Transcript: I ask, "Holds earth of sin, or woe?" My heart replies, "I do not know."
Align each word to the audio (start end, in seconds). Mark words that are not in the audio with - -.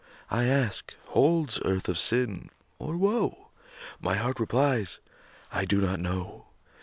I 0.31 0.45
ask, 0.45 0.95
"Holds 1.09 1.59
earth 1.63 1.87
of 1.87 1.95
sin, 1.95 2.49
or 2.79 2.97
woe?" 2.97 3.49
My 3.99 4.15
heart 4.15 4.39
replies, 4.39 4.97
"I 5.51 5.63
do 5.65 5.79
not 5.79 5.99
know." 5.99 6.47